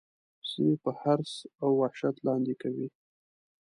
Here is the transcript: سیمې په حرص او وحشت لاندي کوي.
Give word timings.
سیمې 0.49 0.75
په 0.83 0.91
حرص 0.99 1.33
او 1.61 1.69
وحشت 1.81 2.15
لاندي 2.25 2.55
کوي. 2.61 2.87